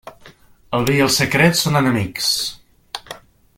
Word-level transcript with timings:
El 0.77 0.85
vi 0.87 0.95
i 1.01 1.03
el 1.09 1.11
secret 1.17 1.59
són 1.61 1.79
enemics. 1.83 2.33